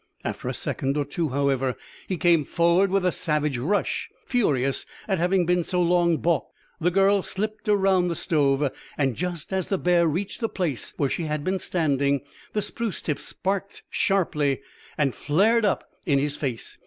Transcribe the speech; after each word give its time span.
After 0.23 0.47
a 0.49 0.53
second 0.55 0.97
or 0.97 1.05
two, 1.05 1.29
however, 1.29 1.75
he 2.07 2.17
came 2.17 2.43
forward 2.43 2.89
with 2.89 3.05
a 3.05 3.11
savage 3.11 3.59
rush, 3.59 4.09
furious 4.25 4.83
at 5.07 5.19
having 5.19 5.45
been 5.45 5.63
so 5.63 5.79
long 5.79 6.17
balked. 6.17 6.55
The 6.79 6.89
girl 6.89 7.21
slipped 7.21 7.69
around 7.69 8.07
the 8.07 8.15
stove. 8.15 8.71
And 8.97 9.15
just 9.15 9.53
as 9.53 9.67
the 9.69 9.77
bear 9.77 10.07
reached 10.07 10.39
the 10.41 10.49
place 10.49 10.95
where 10.97 11.07
she 11.07 11.25
had 11.25 11.43
been 11.43 11.59
standing, 11.59 12.21
the 12.53 12.63
spruce 12.63 12.99
tips 13.03 13.25
sparked 13.25 13.83
sharply 13.91 14.61
and 14.97 15.13
flared 15.13 15.65
up 15.65 15.83
in 16.03 16.17
his 16.17 16.35
face. 16.35 16.79